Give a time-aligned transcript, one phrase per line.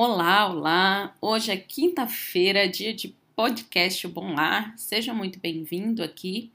[0.00, 1.16] Olá, olá!
[1.20, 4.72] Hoje é quinta-feira, dia de podcast Bom Lar.
[4.78, 6.52] Seja muito bem-vindo aqui.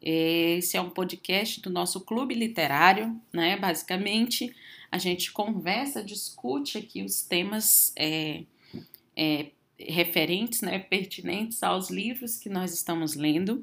[0.00, 3.58] Esse é um podcast do nosso clube literário, né?
[3.58, 4.56] Basicamente,
[4.90, 8.44] a gente conversa, discute aqui os temas é,
[9.14, 13.62] é, referentes, né, pertinentes aos livros que nós estamos lendo.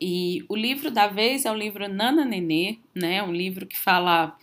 [0.00, 3.22] E o livro da vez é o livro Nana Nenê, né?
[3.22, 4.36] Um livro que fala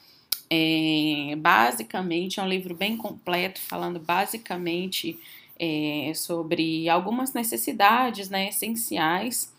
[0.50, 5.20] é, basicamente, é um livro bem completo, falando basicamente
[5.60, 9.54] é, sobre algumas necessidades né, essenciais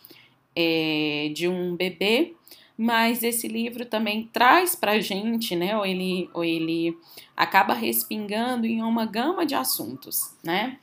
[0.55, 2.35] é, de um bebê,
[2.77, 6.97] mas esse livro também traz para a gente, né, ou ele, ou ele
[7.37, 10.79] acaba respingando em uma gama de assuntos, né?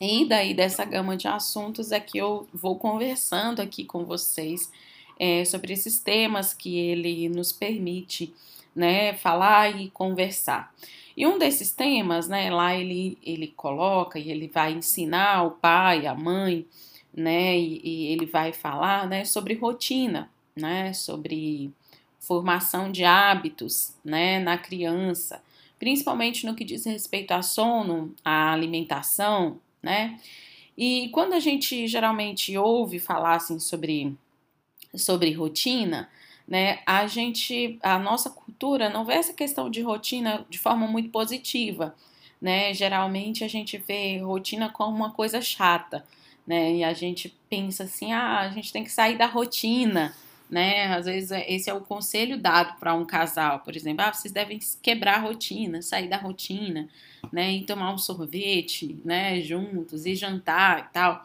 [0.00, 4.70] E daí dessa gama de assuntos é que eu vou conversando aqui com vocês
[5.18, 8.34] é, sobre esses temas que ele nos permite
[8.74, 10.74] né, falar e conversar.
[11.16, 16.06] E um desses temas, né, lá ele, ele coloca e ele vai ensinar o pai,
[16.06, 16.66] a mãe,
[17.14, 21.70] né, e, e ele vai falar, né, sobre rotina, né, sobre
[22.18, 25.42] formação de hábitos, né, na criança,
[25.78, 30.18] principalmente no que diz respeito a sono, a alimentação, né,
[30.76, 34.16] e quando a gente geralmente ouve falar assim sobre
[34.96, 36.08] sobre rotina,
[36.46, 36.80] né?
[36.86, 41.94] A gente, a nossa cultura não vê essa questão de rotina de forma muito positiva,
[42.40, 42.74] né?
[42.74, 46.04] Geralmente a gente vê rotina como uma coisa chata,
[46.46, 46.76] né?
[46.76, 50.14] E a gente pensa assim, ah, a gente tem que sair da rotina,
[50.50, 50.94] né?
[50.94, 54.32] Às vezes é, esse é o conselho dado para um casal, por exemplo, ah, vocês
[54.32, 56.88] devem quebrar a rotina, sair da rotina,
[57.32, 57.52] né?
[57.52, 59.40] E tomar um sorvete, né?
[59.40, 61.24] Juntos e jantar e tal.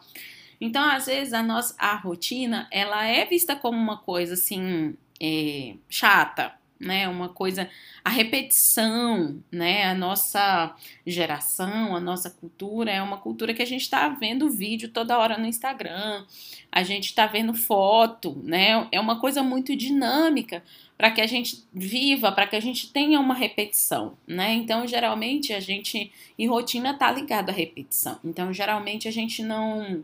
[0.58, 5.74] Então, às vezes a nossa a rotina ela é vista como uma coisa assim é,
[5.88, 7.06] chata, né?
[7.06, 7.68] Uma coisa,
[8.02, 9.84] a repetição, né?
[9.84, 10.74] A nossa
[11.06, 15.36] geração, a nossa cultura é uma cultura que a gente está vendo vídeo toda hora
[15.36, 16.24] no Instagram,
[16.72, 18.88] a gente está vendo foto, né?
[18.90, 20.64] É uma coisa muito dinâmica
[20.96, 24.54] para que a gente viva, para que a gente tenha uma repetição, né?
[24.54, 28.18] Então, geralmente a gente e rotina tá ligado à repetição.
[28.24, 30.02] Então, geralmente a gente não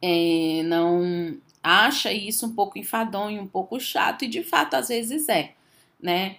[0.00, 5.28] é, não acha isso um pouco enfadonho, um pouco chato, e de fato às vezes
[5.28, 5.54] é,
[6.00, 6.36] né?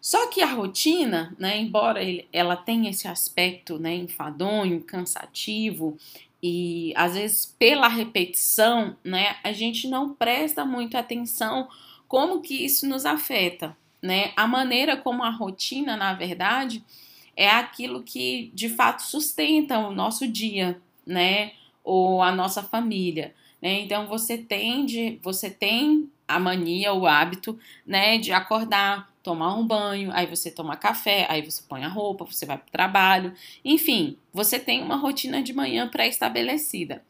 [0.00, 2.00] Só que a rotina, né, embora
[2.32, 5.96] ela tenha esse aspecto né, enfadonho, cansativo,
[6.42, 11.68] e às vezes pela repetição, né, a gente não presta muito atenção
[12.06, 14.32] como que isso nos afeta, né?
[14.34, 16.82] A maneira como a rotina, na verdade,
[17.36, 21.52] é aquilo que de fato sustenta o nosso dia, né?
[21.84, 23.34] Ou a nossa família.
[23.60, 23.80] Né?
[23.80, 30.10] Então você tende, você tem a mania, o hábito, né, de acordar, tomar um banho,
[30.12, 33.32] aí você toma café, aí você põe a roupa, você vai para o trabalho,
[33.64, 37.02] enfim, você tem uma rotina de manhã pré-estabelecida.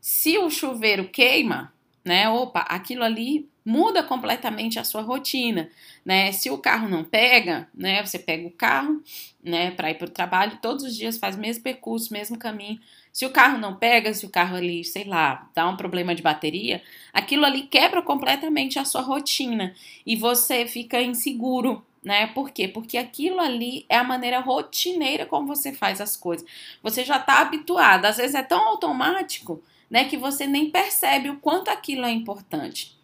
[0.00, 1.72] Se o chuveiro queima,
[2.04, 5.70] né, opa, aquilo ali muda completamente a sua rotina,
[6.04, 6.32] né?
[6.32, 9.02] Se o carro não pega, né, você pega o carro,
[9.42, 12.78] né, para ir para o trabalho, todos os dias faz o mesmo percurso, mesmo caminho,
[13.12, 16.22] se o carro não pega, se o carro ali, sei lá, dá um problema de
[16.22, 16.82] bateria,
[17.12, 22.26] aquilo ali quebra completamente a sua rotina e você fica inseguro, né?
[22.26, 22.66] Por quê?
[22.66, 26.46] Porque aquilo ali é a maneira rotineira como você faz as coisas.
[26.82, 31.36] Você já está habituado, às vezes é tão automático, né, que você nem percebe o
[31.38, 32.96] quanto aquilo é importante.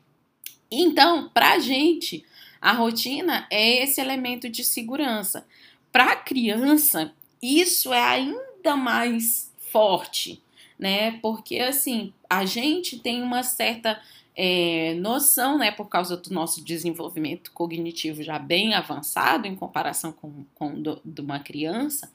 [0.71, 2.25] Então, para a gente,
[2.61, 5.47] a rotina é esse elemento de segurança.
[5.91, 10.43] Para a criança, isso é ainda mais forte,
[10.79, 11.19] né?
[11.21, 14.01] Porque assim, a gente tem uma certa
[14.37, 20.45] é, noção, né, por causa do nosso desenvolvimento cognitivo já bem avançado em comparação com,
[20.55, 22.11] com de uma criança,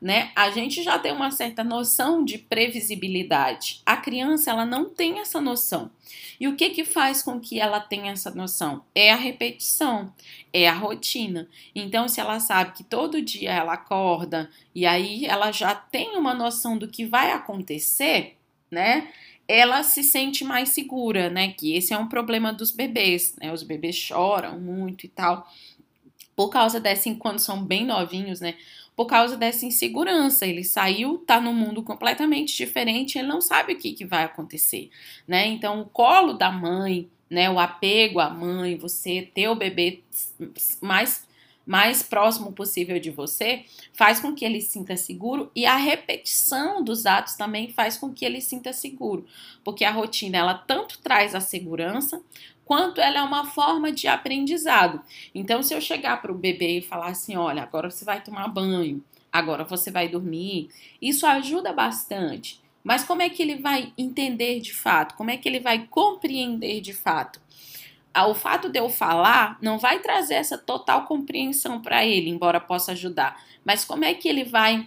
[0.00, 0.30] né?
[0.34, 3.82] A gente já tem uma certa noção de previsibilidade.
[3.84, 5.90] A criança ela não tem essa noção.
[6.38, 8.84] E o que que faz com que ela tenha essa noção?
[8.94, 10.12] É a repetição,
[10.52, 11.48] é a rotina.
[11.74, 16.32] Então, se ela sabe que todo dia ela acorda e aí ela já tem uma
[16.32, 18.36] noção do que vai acontecer,
[18.70, 19.08] né?
[19.48, 21.52] Ela se sente mais segura, né?
[21.52, 23.52] Que esse é um problema dos bebês, né?
[23.52, 25.50] Os bebês choram muito e tal.
[26.36, 28.54] Por causa dessa, quando são bem novinhos, né?
[28.98, 30.44] Por causa dessa insegurança.
[30.44, 34.90] Ele saiu, tá num mundo completamente diferente, ele não sabe o que, que vai acontecer,
[35.24, 35.46] né?
[35.46, 40.02] Então, o colo da mãe, né, o apego à mãe, você ter o bebê
[40.80, 41.28] mais
[41.64, 47.04] mais próximo possível de você, faz com que ele sinta seguro e a repetição dos
[47.04, 49.26] atos também faz com que ele sinta seguro,
[49.62, 52.22] porque a rotina ela tanto traz a segurança
[52.68, 55.00] quanto ela é uma forma de aprendizado.
[55.34, 58.46] Então, se eu chegar para o bebê e falar assim, olha, agora você vai tomar
[58.48, 60.68] banho, agora você vai dormir.
[61.00, 62.60] Isso ajuda bastante.
[62.84, 65.14] Mas como é que ele vai entender de fato?
[65.14, 67.40] Como é que ele vai compreender de fato?
[68.12, 72.60] Ah, o fato de eu falar não vai trazer essa total compreensão para ele, embora
[72.60, 73.42] possa ajudar.
[73.64, 74.86] Mas como é que ele vai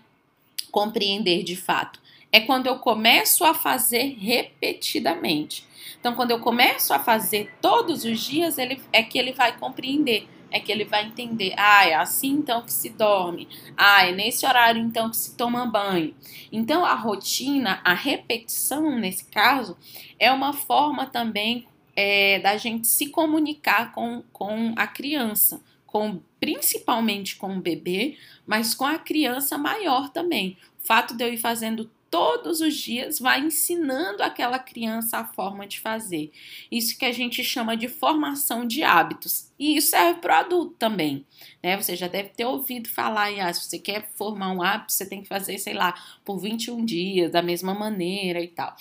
[0.71, 1.99] compreender de fato?
[2.31, 5.65] É quando eu começo a fazer repetidamente.
[5.99, 10.27] Então, quando eu começo a fazer todos os dias, ele, é que ele vai compreender
[10.51, 13.47] é que ele vai entender, ah, é assim então que se dorme,
[13.77, 16.13] ah, é nesse horário então que se toma banho.
[16.51, 19.77] Então a rotina, a repetição nesse caso,
[20.19, 27.37] é uma forma também é, da gente se comunicar com, com a criança, com principalmente
[27.37, 30.57] com o bebê, mas com a criança maior também.
[30.83, 35.65] O fato de eu ir fazendo todos os dias vai ensinando aquela criança a forma
[35.65, 36.31] de fazer.
[36.69, 39.49] Isso que a gente chama de formação de hábitos.
[39.57, 41.25] E isso serve para o adulto também.
[41.63, 41.81] Né?
[41.81, 45.21] Você já deve ter ouvido falar, ah, se você quer formar um hábito, você tem
[45.21, 48.75] que fazer, sei lá, por 21 dias, da mesma maneira e tal.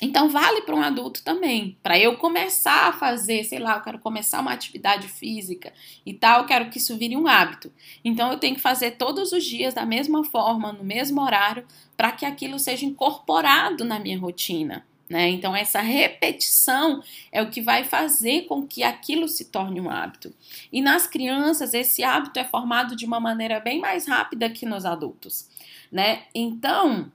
[0.00, 1.76] Então vale para um adulto também.
[1.82, 5.72] Para eu começar a fazer, sei lá, eu quero começar uma atividade física
[6.06, 7.72] e tal, eu quero que isso vire um hábito.
[8.04, 11.66] Então eu tenho que fazer todos os dias da mesma forma, no mesmo horário,
[11.96, 14.84] para que aquilo seja incorporado na minha rotina.
[15.10, 15.28] Né?
[15.28, 17.02] Então, essa repetição
[17.32, 20.32] é o que vai fazer com que aquilo se torne um hábito.
[20.72, 24.86] E nas crianças, esse hábito é formado de uma maneira bem mais rápida que nos
[24.86, 25.48] adultos.
[25.90, 26.22] Né?
[26.32, 27.10] Então,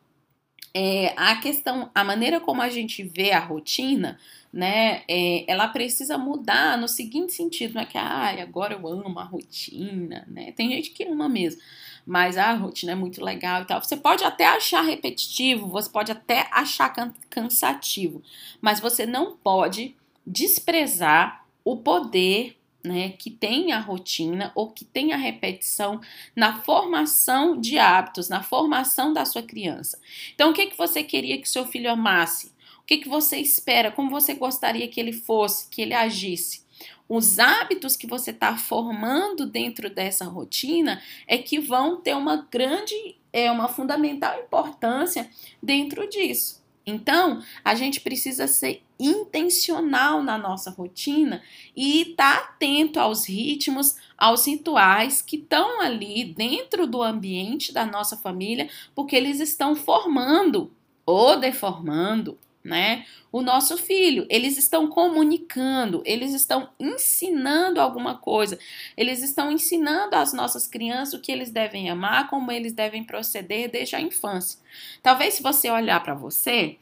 [0.77, 4.19] é, a questão, a maneira como a gente vê a rotina,
[4.51, 9.17] né, é, ela precisa mudar no seguinte sentido, não é que, ah, agora eu amo
[9.17, 11.61] a rotina, né, tem gente que ama mesmo,
[12.05, 13.81] mas ah, a rotina é muito legal e tal.
[13.81, 16.93] Você pode até achar repetitivo, você pode até achar
[17.29, 18.21] cansativo,
[18.59, 19.95] mas você não pode
[20.27, 25.99] desprezar o poder né, que tem a rotina ou que tem a repetição
[26.35, 29.99] na formação de hábitos, na formação da sua criança.
[30.33, 32.53] Então, o que, que você queria que seu filho amasse?
[32.79, 33.91] O que, que você espera?
[33.91, 36.63] Como você gostaria que ele fosse, que ele agisse?
[37.07, 42.95] Os hábitos que você está formando dentro dessa rotina é que vão ter uma grande,
[43.31, 45.29] é uma fundamental importância
[45.61, 46.64] dentro disso.
[46.85, 51.41] Então, a gente precisa ser intencional na nossa rotina
[51.75, 57.85] e estar tá atento aos ritmos, aos rituais que estão ali dentro do ambiente da
[57.85, 60.71] nossa família, porque eles estão formando
[61.05, 63.05] ou deformando né?
[63.31, 68.57] O nosso filho, eles estão comunicando, eles estão ensinando alguma coisa,
[68.97, 73.69] eles estão ensinando às nossas crianças o que eles devem amar, como eles devem proceder
[73.69, 74.59] desde a infância.
[75.03, 76.77] Talvez se você olhar para você,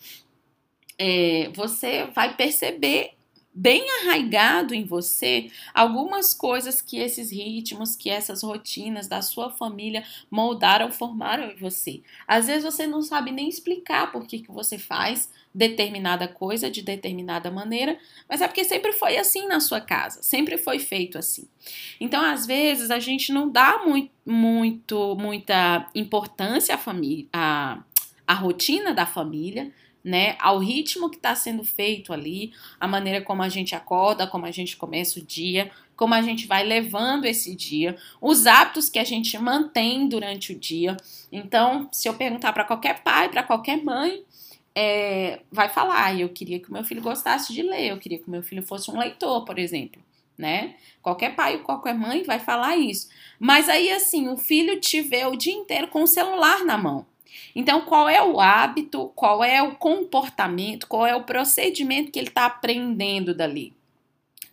[0.97, 3.11] é, você vai perceber
[3.53, 10.03] bem arraigado em você algumas coisas que esses ritmos, que essas rotinas da sua família
[10.31, 12.01] moldaram, formaram em você.
[12.27, 16.81] Às vezes você não sabe nem explicar por que, que você faz determinada coisa de
[16.81, 17.97] determinada maneira,
[18.27, 21.47] mas é porque sempre foi assim na sua casa, sempre foi feito assim.
[21.99, 27.83] Então, às vezes, a gente não dá muito, muito muita importância à família, à,
[28.25, 29.71] à rotina da família,
[30.03, 34.45] né, ao ritmo que está sendo feito ali, a maneira como a gente acorda, como
[34.45, 38.99] a gente começa o dia, como a gente vai levando esse dia, os hábitos que
[38.99, 40.97] a gente mantém durante o dia.
[41.31, 44.23] Então, se eu perguntar para qualquer pai, para qualquer mãe,
[44.75, 48.27] é, vai falar, eu queria que o meu filho gostasse de ler, eu queria que
[48.27, 50.01] o meu filho fosse um leitor, por exemplo,
[50.37, 50.75] né?
[51.01, 53.07] Qualquer pai ou qualquer mãe vai falar isso.
[53.39, 57.05] Mas aí, assim, o filho te vê o dia inteiro com o celular na mão.
[57.55, 62.29] Então, qual é o hábito, qual é o comportamento, qual é o procedimento que ele
[62.29, 63.73] está aprendendo dali?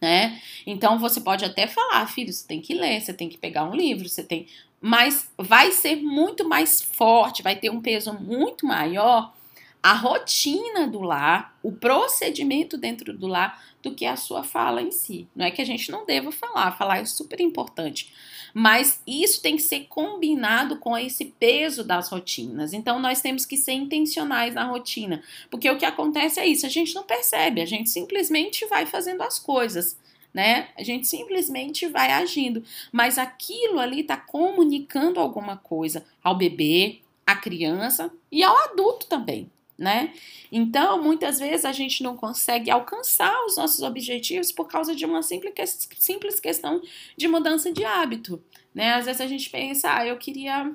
[0.00, 0.41] Né?
[0.67, 3.75] Então, você pode até falar, filho, você tem que ler, você tem que pegar um
[3.75, 4.47] livro, você tem.
[4.81, 9.33] Mas vai ser muito mais forte, vai ter um peso muito maior
[9.82, 14.90] a rotina do lar, o procedimento dentro do lar, do que a sua fala em
[14.90, 15.26] si.
[15.34, 18.12] Não é que a gente não deva falar, falar é super importante,
[18.52, 22.75] mas isso tem que ser combinado com esse peso das rotinas.
[22.75, 26.70] Então nós temos que ser intencionais na rotina, porque o que acontece é isso, a
[26.70, 29.99] gente não percebe, a gente simplesmente vai fazendo as coisas.
[30.32, 30.68] Né?
[30.78, 37.34] A gente simplesmente vai agindo, mas aquilo ali está comunicando alguma coisa ao bebê, à
[37.34, 40.12] criança e ao adulto também né?
[40.52, 45.22] Então, muitas vezes a gente não consegue alcançar os nossos objetivos por causa de uma
[45.22, 46.82] simples, simples questão
[47.16, 48.44] de mudança de hábito,
[48.75, 48.92] né?
[48.92, 50.70] Às vezes a gente pensa, ah, eu queria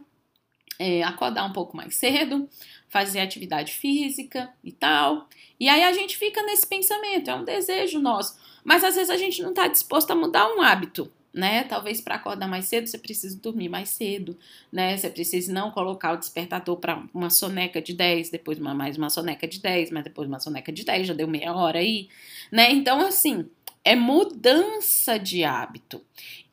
[0.80, 2.50] é, acordar um pouco mais cedo,
[2.90, 5.30] fazer atividade física e tal.
[5.60, 8.40] E aí a gente fica nesse pensamento, é um desejo nosso.
[8.64, 11.66] Mas às vezes a gente não está disposto a mudar um hábito, né?
[11.66, 14.38] Talvez para acordar mais cedo você precise dormir mais cedo,
[14.72, 14.96] né?
[14.96, 19.10] Você precisa não colocar o despertador para uma soneca de 10, depois uma, mais uma
[19.10, 22.08] soneca de 10, mas depois uma soneca de 10, já deu meia hora aí,
[22.52, 22.72] né?
[22.72, 23.46] Então, assim,
[23.86, 26.02] é mudança de hábito.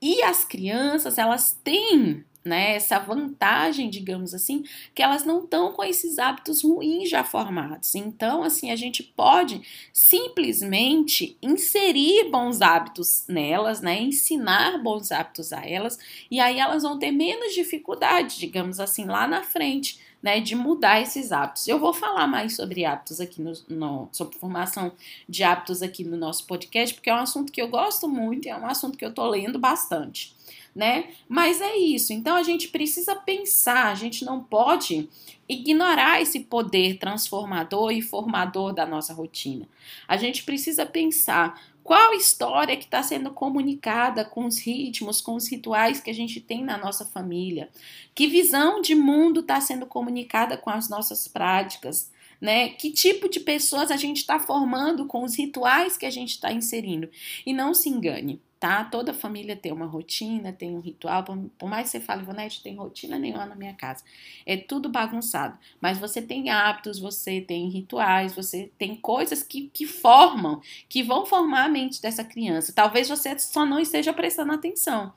[0.01, 5.83] E as crianças, elas têm né, essa vantagem, digamos assim, que elas não estão com
[5.83, 7.95] esses hábitos ruins já formados.
[7.95, 9.63] Então, assim, a gente pode
[9.93, 15.99] simplesmente inserir bons hábitos nelas, né, ensinar bons hábitos a elas,
[16.31, 20.01] e aí elas vão ter menos dificuldade, digamos assim, lá na frente.
[20.23, 21.67] Né, de mudar esses hábitos.
[21.67, 24.93] Eu vou falar mais sobre hábitos aqui no, no, sobre formação
[25.29, 28.57] de hábitos aqui no nosso podcast, porque é um assunto que eu gosto muito, é
[28.57, 30.33] um assunto que eu tô lendo bastante
[30.75, 31.11] né?
[31.29, 32.13] Mas é isso.
[32.13, 35.09] Então a gente precisa pensar, a gente não pode
[35.49, 39.69] ignorar esse poder transformador e formador da nossa rotina.
[40.09, 45.49] A gente precisa pensar qual história que está sendo comunicada com os ritmos, com os
[45.49, 47.71] rituais que a gente tem na nossa família?
[48.15, 52.12] Que visão de mundo está sendo comunicada com as nossas práticas?
[52.43, 52.71] Né?
[52.71, 56.53] Que tipo de pessoas a gente está formando com os rituais que a gente está
[56.53, 57.09] inserindo?
[57.47, 58.85] E não se engane tá?
[58.85, 61.25] Toda família tem uma rotina, tem um ritual.
[61.25, 64.05] Por, mais que você fale, Vonete, tem rotina nenhuma na minha casa.
[64.47, 65.59] É tudo bagunçado.
[65.81, 71.27] Mas você tem hábitos, você tem rituais, você tem coisas que, que formam, que vão
[71.27, 72.73] formar a mente dessa criança.
[72.73, 75.13] Talvez você só não esteja prestando atenção.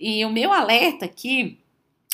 [0.00, 1.58] E o meu alerta aqui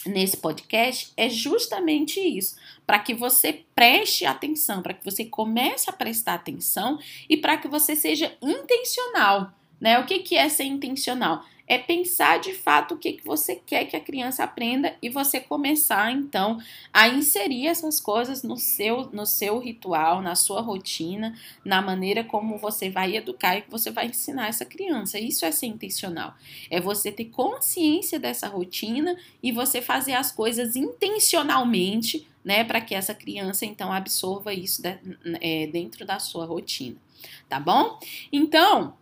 [0.06, 2.56] nesse podcast é justamente isso,
[2.87, 7.68] para que você preste atenção, para que você comece a prestar atenção e para que
[7.68, 9.99] você seja intencional né?
[9.99, 11.44] O que, que é ser intencional?
[11.66, 15.40] É pensar de fato o que, que você quer que a criança aprenda e você
[15.40, 16.59] começar então
[16.92, 22.59] a inserir essas coisas no seu, no seu ritual, na sua rotina, na maneira como
[22.59, 25.19] você vai educar e que você vai ensinar essa criança.
[25.19, 26.35] Isso é ser intencional.
[26.71, 32.95] É você ter consciência dessa rotina e você fazer as coisas intencionalmente, né, para que
[32.95, 34.99] essa criança então absorva isso de,
[35.40, 36.97] é, dentro da sua rotina.
[37.49, 37.99] Tá bom?
[38.33, 38.95] Então,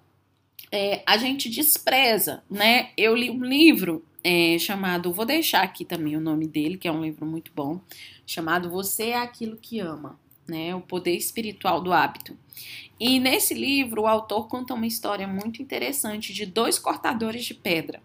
[0.72, 2.90] é, a gente despreza, né?
[2.96, 6.92] Eu li um livro é, chamado, vou deixar aqui também o nome dele, que é
[6.92, 7.80] um livro muito bom,
[8.26, 10.74] chamado Você é Aquilo que Ama, né?
[10.74, 12.36] O Poder Espiritual do Hábito.
[12.98, 18.00] E nesse livro, o autor conta uma história muito interessante de dois cortadores de pedra.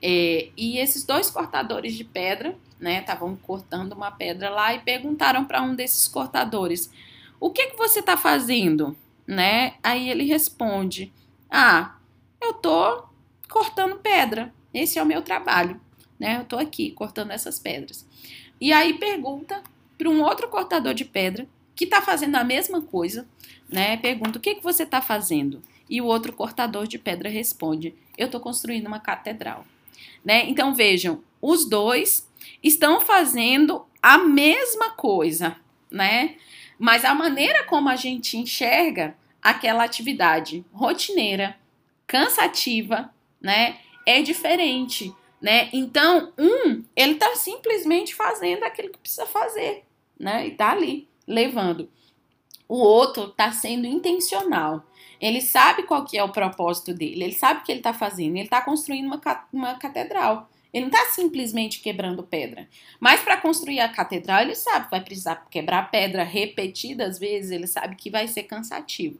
[0.00, 5.44] É, e esses dois cortadores de pedra, né, estavam cortando uma pedra lá e perguntaram
[5.44, 6.90] para um desses cortadores:
[7.38, 8.96] O que que você está fazendo?
[9.26, 9.74] Né?
[9.82, 11.12] Aí ele responde:
[11.54, 11.96] ah,
[12.40, 13.04] eu tô
[13.46, 14.52] cortando pedra.
[14.72, 15.78] Esse é o meu trabalho,
[16.18, 16.38] né?
[16.40, 18.06] Eu tô aqui cortando essas pedras.
[18.58, 19.62] E aí pergunta
[19.98, 23.28] para um outro cortador de pedra que está fazendo a mesma coisa,
[23.68, 23.98] né?
[23.98, 28.26] Pergunta: "O que que você está fazendo?" E o outro cortador de pedra responde: "Eu
[28.26, 29.66] estou construindo uma catedral."
[30.24, 30.48] Né?
[30.48, 32.26] Então vejam, os dois
[32.62, 35.56] estão fazendo a mesma coisa,
[35.90, 36.36] né?
[36.78, 41.56] Mas a maneira como a gente enxerga aquela atividade rotineira,
[42.06, 43.78] cansativa, né?
[44.06, 45.68] É diferente, né?
[45.72, 49.84] Então, um, ele tá simplesmente fazendo aquilo que precisa fazer,
[50.18, 50.46] né?
[50.46, 51.90] E tá ali, levando.
[52.68, 54.84] O outro tá sendo intencional.
[55.20, 58.36] Ele sabe qual que é o propósito dele, ele sabe o que ele tá fazendo,
[58.36, 60.50] ele tá construindo uma, uma catedral.
[60.72, 62.68] Ele não está simplesmente quebrando pedra.
[62.98, 67.66] Mas para construir a catedral, ele sabe que vai precisar quebrar pedra repetidas vezes, ele
[67.66, 69.18] sabe que vai ser cansativo.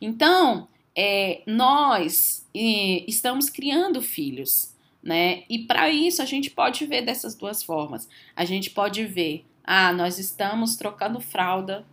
[0.00, 5.42] Então, é, nós é, estamos criando filhos, né?
[5.48, 8.08] E para isso a gente pode ver dessas duas formas.
[8.34, 11.84] A gente pode ver, ah, nós estamos trocando fralda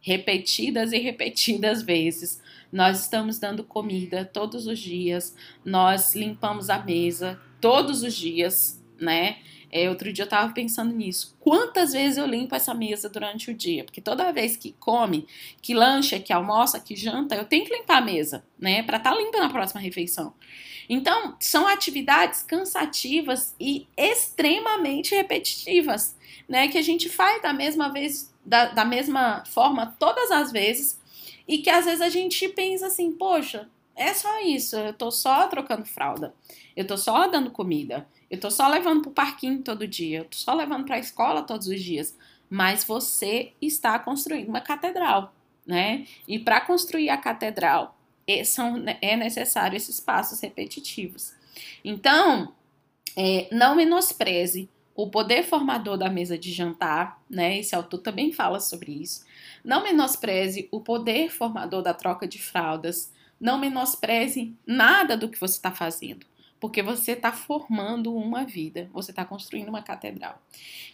[0.00, 2.40] repetidas e repetidas vezes.
[2.70, 9.38] Nós estamos dando comida todos os dias, nós limpamos a mesa todos os dias, né?
[9.72, 11.34] É, outro dia eu tava pensando nisso.
[11.40, 13.84] Quantas vezes eu limpo essa mesa durante o dia?
[13.84, 15.26] Porque toda vez que come,
[15.62, 18.82] que lancha, que almoça, que janta, eu tenho que limpar a mesa, né?
[18.82, 20.34] Para estar tá limpa na próxima refeição.
[20.90, 26.14] Então, são atividades cansativas e extremamente repetitivas,
[26.46, 26.68] né?
[26.68, 31.00] Que a gente faz da mesma vez, da, da mesma forma todas as vezes
[31.48, 35.46] e que às vezes a gente pensa assim, poxa, é só isso, eu tô só
[35.48, 36.34] trocando fralda,
[36.76, 40.36] eu tô só dando comida, eu tô só levando pro parquinho todo dia, eu tô
[40.36, 42.16] só levando pra escola todos os dias.
[42.50, 45.34] Mas você está construindo uma catedral,
[45.66, 46.06] né?
[46.28, 47.96] E para construir a catedral
[48.26, 51.34] é, são, é necessário esses passos repetitivos.
[51.84, 52.52] Então,
[53.16, 57.58] é, não menospreze o poder formador da mesa de jantar, né?
[57.58, 59.24] Esse autor também fala sobre isso.
[59.64, 63.12] Não menospreze o poder formador da troca de fraldas.
[63.44, 66.24] Não menospreze nada do que você está fazendo,
[66.58, 70.40] porque você está formando uma vida, você está construindo uma catedral.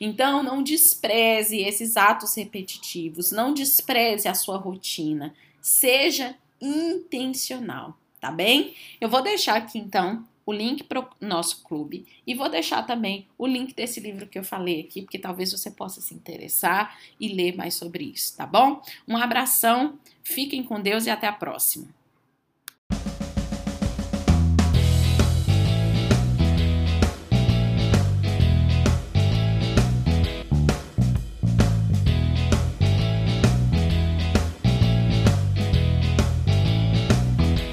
[0.01, 8.75] Então, não despreze esses atos repetitivos, não despreze a sua rotina, seja intencional, tá bem?
[9.01, 13.29] Eu vou deixar aqui então o link para o nosso clube e vou deixar também
[13.39, 17.29] o link desse livro que eu falei aqui, porque talvez você possa se interessar e
[17.29, 18.83] ler mais sobre isso, tá bom?
[19.07, 22.00] Um abração, fiquem com Deus e até a próxima.